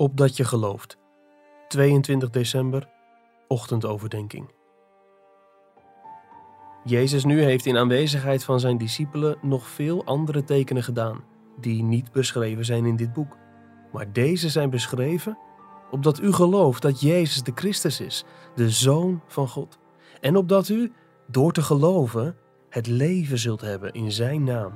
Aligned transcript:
opdat 0.00 0.36
je 0.36 0.44
gelooft. 0.44 0.98
22 1.68 2.30
december, 2.30 2.88
ochtendoverdenking. 3.48 4.50
Jezus 6.84 7.24
nu 7.24 7.42
heeft 7.42 7.66
in 7.66 7.76
aanwezigheid 7.76 8.44
van 8.44 8.60
zijn 8.60 8.78
discipelen 8.78 9.36
nog 9.42 9.68
veel 9.68 10.04
andere 10.04 10.44
tekenen 10.44 10.82
gedaan, 10.82 11.24
die 11.58 11.82
niet 11.82 12.12
beschreven 12.12 12.64
zijn 12.64 12.84
in 12.84 12.96
dit 12.96 13.12
boek. 13.12 13.36
Maar 13.92 14.12
deze 14.12 14.48
zijn 14.48 14.70
beschreven 14.70 15.38
opdat 15.90 16.20
u 16.20 16.32
gelooft 16.32 16.82
dat 16.82 17.00
Jezus 17.00 17.42
de 17.42 17.52
Christus 17.54 18.00
is, 18.00 18.24
de 18.54 18.70
Zoon 18.70 19.22
van 19.26 19.48
God. 19.48 19.78
En 20.20 20.36
opdat 20.36 20.68
u, 20.68 20.92
door 21.26 21.52
te 21.52 21.62
geloven, 21.62 22.36
het 22.68 22.86
leven 22.86 23.38
zult 23.38 23.60
hebben 23.60 23.92
in 23.92 24.12
Zijn 24.12 24.44
naam. 24.44 24.72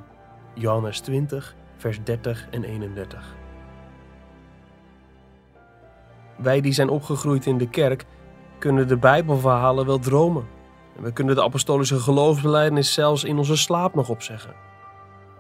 Johannes 0.54 1.00
20, 1.00 1.54
vers 1.77 2.04
30 2.04 2.48
en 2.50 2.64
31. 2.64 3.43
Wij 6.36 6.61
die 6.61 6.72
zijn 6.72 6.88
opgegroeid 6.88 7.46
in 7.46 7.58
de 7.58 7.68
kerk 7.68 8.04
kunnen 8.58 8.88
de 8.88 8.96
Bijbelverhalen 8.96 9.86
wel 9.86 9.98
dromen. 9.98 10.44
En 10.96 11.02
we 11.02 11.12
kunnen 11.12 11.34
de 11.34 11.42
apostolische 11.42 12.00
geloofsbelijdenis 12.00 12.92
zelfs 12.92 13.25
in 13.25 13.38
onze 13.38 13.56
slaap 13.56 13.94
nog 13.94 14.08
opzeggen. 14.08 14.54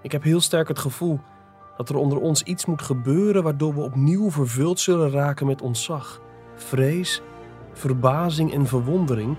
Ik 0.02 0.12
heb 0.12 0.22
heel 0.22 0.40
sterk 0.40 0.68
het 0.68 0.78
gevoel 0.78 1.20
dat 1.76 1.88
er 1.88 1.96
onder 1.96 2.20
ons 2.20 2.42
iets 2.42 2.66
moet 2.66 2.82
gebeuren 2.82 3.42
waardoor 3.42 3.74
we 3.74 3.80
opnieuw 3.80 4.30
vervuld 4.30 4.80
zullen 4.80 5.10
raken 5.10 5.46
met 5.46 5.62
ontzag, 5.62 6.20
vrees, 6.54 7.22
verbazing 7.72 8.52
en 8.52 8.66
verwondering 8.66 9.36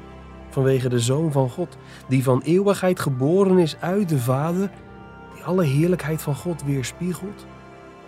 vanwege 0.49 0.89
de 0.89 0.99
Zoon 0.99 1.31
van 1.31 1.49
God, 1.49 1.77
die 2.07 2.23
van 2.23 2.41
eeuwigheid 2.41 2.99
geboren 2.99 3.57
is 3.57 3.75
uit 3.79 4.09
de 4.09 4.19
Vader, 4.19 4.71
die 5.33 5.43
alle 5.43 5.63
heerlijkheid 5.63 6.21
van 6.21 6.35
God 6.35 6.63
weerspiegelt, 6.63 7.45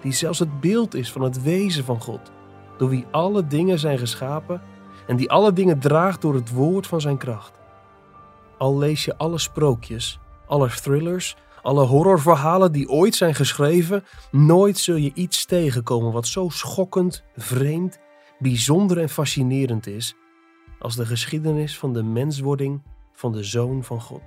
die 0.01 0.11
zelfs 0.11 0.39
het 0.39 0.59
beeld 0.59 0.95
is 0.95 1.11
van 1.11 1.21
het 1.21 1.43
wezen 1.43 1.83
van 1.83 2.01
God, 2.01 2.31
door 2.77 2.89
wie 2.89 3.05
alle 3.11 3.47
dingen 3.47 3.79
zijn 3.79 3.97
geschapen 3.97 4.61
en 5.07 5.15
die 5.15 5.31
alle 5.31 5.53
dingen 5.53 5.79
draagt 5.79 6.21
door 6.21 6.33
het 6.33 6.51
woord 6.51 6.87
van 6.87 7.01
zijn 7.01 7.17
kracht. 7.17 7.59
Al 8.57 8.77
lees 8.77 9.05
je 9.05 9.17
alle 9.17 9.37
sprookjes, 9.37 10.19
alle 10.47 10.69
thrillers, 10.69 11.35
alle 11.61 11.85
horrorverhalen 11.85 12.71
die 12.71 12.89
ooit 12.89 13.15
zijn 13.15 13.35
geschreven, 13.35 14.03
nooit 14.31 14.77
zul 14.77 14.95
je 14.95 15.11
iets 15.13 15.45
tegenkomen 15.45 16.11
wat 16.11 16.27
zo 16.27 16.49
schokkend, 16.49 17.23
vreemd, 17.35 17.99
bijzonder 18.39 18.97
en 18.97 19.09
fascinerend 19.09 19.87
is 19.87 20.15
als 20.79 20.95
de 20.95 21.05
geschiedenis 21.05 21.77
van 21.77 21.93
de 21.93 22.03
menswording 22.03 22.81
van 23.13 23.31
de 23.31 23.43
Zoon 23.43 23.83
van 23.83 24.01
God. 24.01 24.21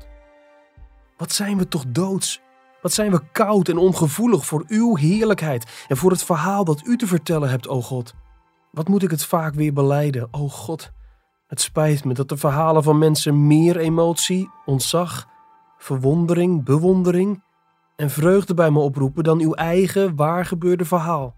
Wat 1.17 1.33
zijn 1.33 1.59
we 1.59 1.69
toch 1.69 1.85
doods? 1.89 2.41
Wat 2.83 2.93
zijn 2.93 3.11
we 3.11 3.21
koud 3.33 3.69
en 3.69 3.77
ongevoelig 3.77 4.47
voor 4.47 4.65
uw 4.69 4.97
heerlijkheid 4.97 5.85
en 5.89 5.97
voor 5.97 6.11
het 6.11 6.25
verhaal 6.25 6.65
dat 6.65 6.87
u 6.87 6.97
te 6.97 7.07
vertellen 7.07 7.51
hebt, 7.51 7.69
o 7.69 7.83
God. 7.83 8.15
Wat 8.71 8.89
moet 8.89 9.03
ik 9.03 9.11
het 9.11 9.25
vaak 9.25 9.55
weer 9.55 9.73
beleiden, 9.73 10.29
o 10.31 10.49
God. 10.49 10.93
Het 11.47 11.61
spijt 11.61 12.05
me 12.05 12.15
dat 12.15 12.29
de 12.29 12.37
verhalen 12.37 12.83
van 12.83 12.99
mensen 12.99 13.47
meer 13.47 13.77
emotie, 13.77 14.51
ontzag, 14.65 15.27
verwondering, 15.79 16.65
bewondering 16.65 17.43
en 17.97 18.11
vreugde 18.11 18.55
bij 18.55 18.71
me 18.71 18.79
oproepen 18.79 19.25
dan 19.25 19.41
uw 19.41 19.55
eigen 19.55 20.17
waargebeurde 20.17 20.85
verhaal. 20.85 21.37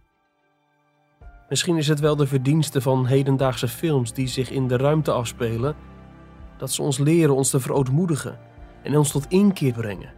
Misschien 1.48 1.76
is 1.76 1.88
het 1.88 2.00
wel 2.00 2.16
de 2.16 2.26
verdienste 2.26 2.80
van 2.80 3.06
hedendaagse 3.06 3.68
films 3.68 4.12
die 4.12 4.26
zich 4.26 4.50
in 4.50 4.68
de 4.68 4.76
ruimte 4.76 5.12
afspelen, 5.12 5.76
dat 6.58 6.72
ze 6.72 6.82
ons 6.82 6.98
leren 6.98 7.34
ons 7.34 7.50
te 7.50 7.60
verootmoedigen 7.60 8.38
en 8.82 8.96
ons 8.96 9.10
tot 9.10 9.26
inkeer 9.28 9.72
brengen, 9.72 10.12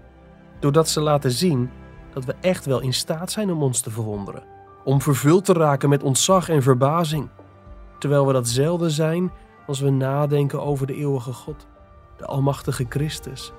doordat 0.60 0.88
ze 0.88 1.00
laten 1.00 1.30
zien 1.30 1.70
dat 2.12 2.24
we 2.24 2.34
echt 2.40 2.64
wel 2.64 2.80
in 2.80 2.94
staat 2.94 3.30
zijn 3.30 3.50
om 3.50 3.62
ons 3.62 3.80
te 3.80 3.90
verwonderen, 3.90 4.42
om 4.84 5.00
vervuld 5.00 5.44
te 5.44 5.52
raken 5.52 5.88
met 5.88 6.02
ontzag 6.02 6.48
en 6.48 6.62
verbazing, 6.62 7.28
terwijl 7.98 8.26
we 8.26 8.32
dat 8.32 8.48
zelden 8.48 8.90
zijn 8.90 9.32
als 9.66 9.80
we 9.80 9.90
nadenken 9.90 10.62
over 10.62 10.86
de 10.86 10.94
eeuwige 10.94 11.32
God, 11.32 11.66
de 12.16 12.26
Almachtige 12.26 12.86
Christus 12.88 13.52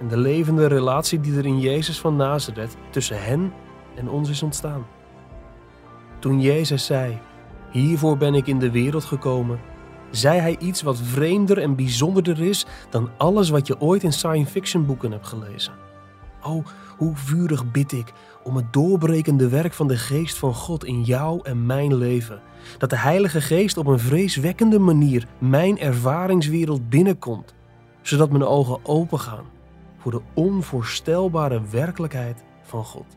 en 0.00 0.08
de 0.08 0.16
levende 0.16 0.66
relatie 0.66 1.20
die 1.20 1.38
er 1.38 1.46
in 1.46 1.60
Jezus 1.60 2.00
van 2.00 2.16
Nazareth 2.16 2.76
tussen 2.90 3.22
hen 3.22 3.52
en 3.94 4.08
ons 4.08 4.28
is 4.28 4.42
ontstaan. 4.42 4.86
Toen 6.18 6.40
Jezus 6.40 6.86
zei: 6.86 7.18
Hiervoor 7.70 8.16
ben 8.16 8.34
ik 8.34 8.46
in 8.46 8.58
de 8.58 8.70
wereld 8.70 9.04
gekomen, 9.04 9.60
zei 10.10 10.40
hij 10.40 10.58
iets 10.58 10.82
wat 10.82 10.98
vreemder 10.98 11.58
en 11.58 11.76
bijzonderder 11.76 12.40
is 12.42 12.66
dan 12.90 13.10
alles 13.16 13.48
wat 13.48 13.66
je 13.66 13.80
ooit 13.80 14.02
in 14.02 14.12
science 14.12 14.50
fiction 14.50 14.86
boeken 14.86 15.10
hebt 15.10 15.26
gelezen. 15.26 15.85
Oh, 16.42 16.66
hoe 16.96 17.16
vurig 17.16 17.70
bid 17.70 17.92
ik 17.92 18.12
om 18.42 18.56
het 18.56 18.72
doorbrekende 18.72 19.48
werk 19.48 19.72
van 19.72 19.88
de 19.88 19.96
Geest 19.96 20.36
van 20.36 20.54
God 20.54 20.84
in 20.84 21.02
jou 21.02 21.40
en 21.42 21.66
mijn 21.66 21.94
leven. 21.94 22.40
Dat 22.78 22.90
de 22.90 22.98
Heilige 22.98 23.40
Geest 23.40 23.76
op 23.76 23.86
een 23.86 23.98
vreeswekkende 23.98 24.78
manier 24.78 25.26
mijn 25.38 25.78
ervaringswereld 25.78 26.88
binnenkomt, 26.88 27.54
zodat 28.02 28.30
mijn 28.30 28.44
ogen 28.44 28.78
opengaan 28.82 29.44
voor 29.98 30.12
de 30.12 30.20
onvoorstelbare 30.34 31.60
werkelijkheid 31.70 32.44
van 32.62 32.84
God. 32.84 33.16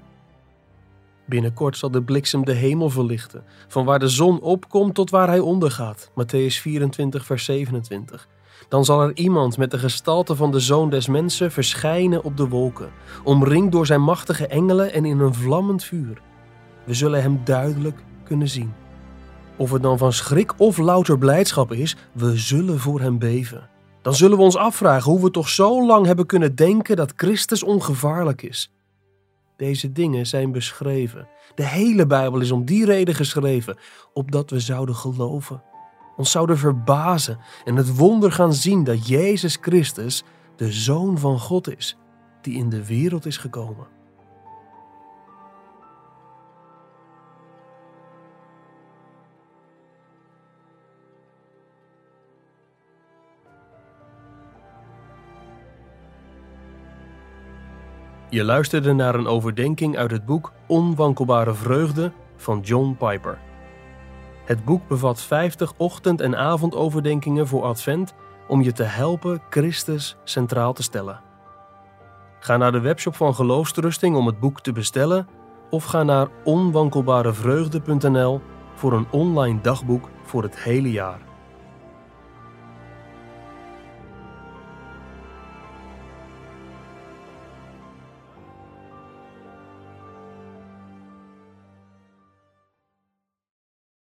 Binnenkort 1.26 1.78
zal 1.78 1.92
de 1.92 2.04
bliksem 2.04 2.46
de 2.46 2.54
hemel 2.54 2.90
verlichten, 2.90 3.44
van 3.68 3.86
waar 3.86 4.00
de 4.00 4.08
zon 4.08 4.42
opkomt 4.42 4.96
tot 4.96 5.10
waar 5.10 5.28
hij 5.28 5.40
ondergaat. 5.40 6.12
Matthäus 6.12 6.62
24, 6.62 7.26
vers 7.26 7.46
27. 7.46 8.28
Dan 8.68 8.86
zal 8.86 9.02
er 9.02 9.16
iemand 9.16 9.58
met 9.58 9.72
de 9.72 9.78
gestalte 9.78 10.36
van 10.36 10.52
de 10.52 10.60
zoon 10.60 10.90
des 10.90 11.08
mensen 11.08 11.52
verschijnen 11.52 12.24
op 12.24 12.38
de 12.38 12.48
wolken, 12.48 12.92
omringd 13.24 13.72
door 13.72 13.86
zijn 13.86 14.02
machtige 14.02 14.48
engelen 14.48 14.94
en 14.94 15.06
in 15.06 15.20
een 15.20 15.34
vlammend 15.34 15.84
vuur. 15.84 16.22
We 16.84 16.94
zullen 16.94 17.22
hem 17.22 17.42
duidelijk 17.44 18.04
kunnen 18.24 18.48
zien. 18.48 18.74
Of 19.58 19.72
het 19.72 19.84
dan 19.84 19.98
van 19.98 20.14
schrik 20.14 20.54
of 20.58 20.78
louter 20.78 21.18
blijdschap 21.18 21.72
is, 21.72 21.96
we 22.12 22.38
zullen 22.38 22.80
voor 22.80 23.02
hem 23.02 23.20
beven. 23.20 23.70
Dan 24.02 24.16
zullen 24.16 24.38
we 24.38 24.44
ons 24.44 24.58
afvragen 24.58 25.12
hoe 25.12 25.24
we 25.24 25.32
toch 25.32 25.50
zo 25.50 25.86
lang 25.86 26.06
hebben 26.06 26.26
kunnen 26.26 26.56
denken 26.56 26.96
dat 26.96 27.14
Christus 27.16 27.64
ongevaarlijk 27.64 28.42
is. 28.42 28.72
Deze 29.58 29.92
dingen 29.92 30.28
zijn 30.28 30.52
beschreven. 30.52 31.28
De 31.56 31.66
hele 31.66 32.06
Bijbel 32.06 32.40
is 32.40 32.52
om 32.52 32.66
die 32.66 32.86
reden 32.86 33.16
geschreven, 33.16 33.78
opdat 34.14 34.50
we 34.50 34.60
zouden 34.60 34.96
geloven, 34.96 35.62
ons 36.20 36.32
zouden 36.32 36.58
verbazen 36.58 37.38
en 37.66 37.76
het 37.76 37.96
wonder 37.96 38.32
gaan 38.32 38.54
zien 38.54 38.84
dat 38.84 39.08
Jezus 39.08 39.58
Christus 39.62 40.24
de 40.56 40.72
Zoon 40.72 41.18
van 41.18 41.40
God 41.40 41.78
is, 41.78 41.98
die 42.42 42.58
in 42.58 42.70
de 42.70 42.86
wereld 42.86 43.26
is 43.26 43.38
gekomen. 43.38 43.88
Je 58.30 58.44
luisterde 58.44 58.94
naar 58.94 59.16
een 59.16 59.28
overdenking 59.28 59.98
uit 59.98 60.12
het 60.12 60.26
boek 60.26 60.52
Onwankelbare 60.68 61.54
Vreugde 61.54 62.12
van 62.36 62.60
John 62.60 62.96
Piper. 62.98 63.49
Het 64.50 64.66
boek 64.66 64.88
bevat 64.88 65.22
50 65.22 65.74
ochtend- 65.78 66.22
en 66.22 66.38
avondoverdenkingen 66.38 67.48
voor 67.48 67.64
Advent 67.64 68.14
om 68.48 68.62
je 68.62 68.72
te 68.72 68.84
helpen 68.84 69.42
Christus 69.50 70.18
centraal 70.24 70.74
te 70.74 70.84
stellen. 70.84 71.22
Ga 72.40 72.58
naar 72.58 72.72
de 72.72 72.80
webshop 72.80 73.16
van 73.16 73.36
Geloofsterusting 73.36 74.16
om 74.16 74.26
het 74.26 74.40
boek 74.40 74.62
te 74.62 74.72
bestellen 74.72 75.28
of 75.70 75.84
ga 75.84 76.04
naar 76.04 76.28
onwankelbarevreugde.nl 76.44 78.42
voor 78.74 78.94
een 78.94 79.08
online 79.12 79.62
dagboek 79.62 80.10
voor 80.24 80.44
het 80.44 80.60
hele 80.60 80.92
jaar. 80.92 81.29